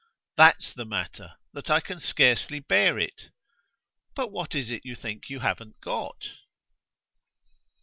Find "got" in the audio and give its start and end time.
5.79-6.17